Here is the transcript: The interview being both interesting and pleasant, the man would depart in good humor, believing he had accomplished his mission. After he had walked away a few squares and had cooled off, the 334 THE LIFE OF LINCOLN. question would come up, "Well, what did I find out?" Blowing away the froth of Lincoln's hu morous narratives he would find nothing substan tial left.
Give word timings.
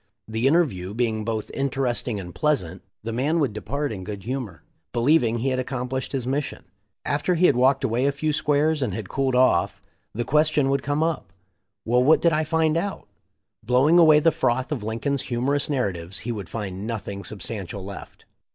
The 0.27 0.47
interview 0.47 0.95
being 0.95 1.23
both 1.23 1.51
interesting 1.53 2.19
and 2.19 2.33
pleasant, 2.33 2.81
the 3.03 3.13
man 3.13 3.39
would 3.39 3.53
depart 3.53 3.91
in 3.91 4.03
good 4.03 4.23
humor, 4.23 4.63
believing 4.93 5.37
he 5.37 5.49
had 5.49 5.59
accomplished 5.59 6.11
his 6.11 6.25
mission. 6.25 6.63
After 7.05 7.35
he 7.35 7.45
had 7.45 7.55
walked 7.55 7.83
away 7.83 8.07
a 8.07 8.11
few 8.11 8.33
squares 8.33 8.81
and 8.81 8.95
had 8.95 9.09
cooled 9.09 9.35
off, 9.35 9.79
the 10.15 10.23
334 10.23 10.65
THE 10.71 10.71
LIFE 10.71 10.83
OF 10.87 10.89
LINCOLN. 10.89 11.03
question 11.03 11.03
would 11.03 11.03
come 11.03 11.03
up, 11.03 11.33
"Well, 11.85 12.03
what 12.03 12.21
did 12.23 12.33
I 12.33 12.43
find 12.43 12.77
out?" 12.77 13.07
Blowing 13.63 13.99
away 13.99 14.19
the 14.19 14.31
froth 14.31 14.71
of 14.71 14.81
Lincoln's 14.81 15.21
hu 15.27 15.39
morous 15.39 15.69
narratives 15.69 16.17
he 16.25 16.31
would 16.31 16.49
find 16.49 16.87
nothing 16.87 17.21
substan 17.21 17.67
tial 17.67 17.85
left. 17.85 18.25